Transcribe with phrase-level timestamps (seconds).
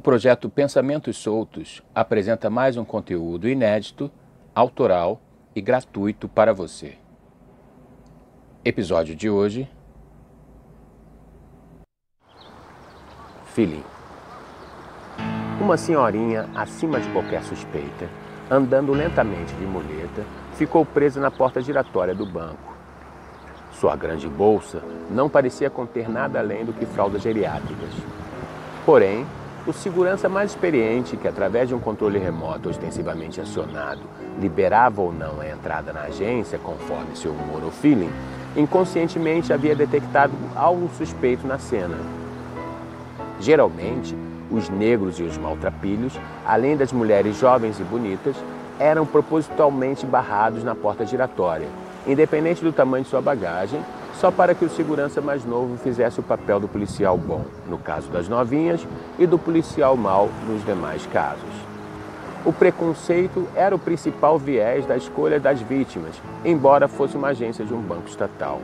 [0.00, 4.10] O projeto Pensamentos Soltos apresenta mais um conteúdo inédito,
[4.54, 5.20] autoral
[5.54, 6.96] e gratuito para você.
[8.64, 9.68] Episódio de hoje:
[13.52, 13.84] Feeling.
[15.60, 18.08] Uma senhorinha acima de qualquer suspeita,
[18.50, 20.24] andando lentamente de muleta,
[20.54, 22.74] ficou presa na porta giratória do banco.
[23.72, 27.90] Sua grande bolsa não parecia conter nada além do que fraldas geriátricas.
[28.86, 29.26] Porém,
[29.66, 34.00] o segurança mais experiente, que através de um controle remoto ostensivamente acionado,
[34.40, 38.10] liberava ou não a entrada na agência conforme seu humor ou feeling,
[38.56, 41.96] inconscientemente havia detectado algo suspeito na cena.
[43.38, 44.16] Geralmente,
[44.50, 48.36] os negros e os maltrapilhos, além das mulheres jovens e bonitas,
[48.78, 51.68] eram propositalmente barrados na porta giratória,
[52.06, 53.80] independente do tamanho de sua bagagem,
[54.20, 58.10] só para que o segurança mais novo fizesse o papel do policial bom, no caso
[58.10, 58.86] das novinhas,
[59.18, 61.48] e do policial mau nos demais casos.
[62.44, 67.72] O preconceito era o principal viés da escolha das vítimas, embora fosse uma agência de
[67.72, 68.60] um banco estatal.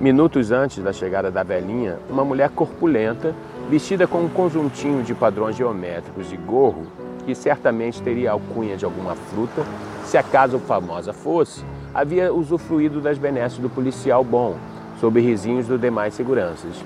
[0.00, 3.32] Minutos antes da chegada da velhinha, uma mulher corpulenta,
[3.68, 6.86] vestida com um conjuntinho de padrões geométricos e gorro,
[7.24, 9.62] que certamente teria alcunha de alguma fruta,
[10.04, 14.56] se acaso famosa fosse, havia usufruído das benesses do policial bom,
[15.00, 16.84] sob risinhos dos demais seguranças.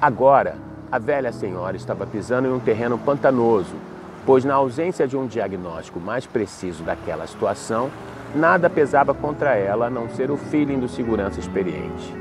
[0.00, 0.56] Agora,
[0.90, 3.74] a velha senhora estava pisando em um terreno pantanoso,
[4.24, 7.90] pois, na ausência de um diagnóstico mais preciso daquela situação,
[8.34, 12.14] nada pesava contra ela a não ser o feeling do segurança experiente.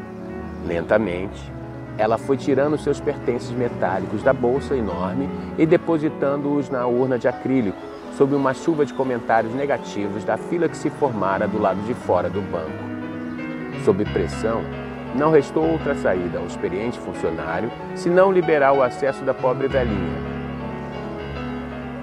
[0.67, 1.51] Lentamente,
[1.97, 7.77] ela foi tirando seus pertences metálicos da bolsa enorme e depositando-os na urna de acrílico,
[8.17, 12.29] sob uma chuva de comentários negativos da fila que se formara do lado de fora
[12.29, 13.83] do banco.
[13.83, 14.63] Sob pressão,
[15.13, 20.35] não restou outra saída ao experiente funcionário senão liberar o acesso da pobre velhinha.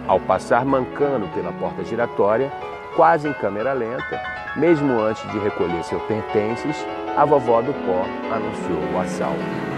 [0.07, 2.53] Ao passar mancando pela porta giratória,
[2.97, 4.21] quase em câmera lenta,
[4.57, 6.77] mesmo antes de recolher seus pertences,
[7.17, 8.05] a vovó do pó
[8.35, 9.72] anunciou o assalto.